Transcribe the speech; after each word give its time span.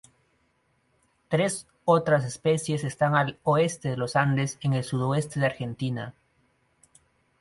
Tres 1.29 1.67
otras 1.85 2.25
especies 2.25 2.83
están 2.83 3.13
al 3.13 3.37
este 3.59 3.89
de 3.89 3.97
los 3.97 4.15
Andes 4.15 4.57
en 4.63 4.73
el 4.73 4.83
sudoeste 4.83 5.39
de 5.39 5.45
Argentina. 5.45 6.15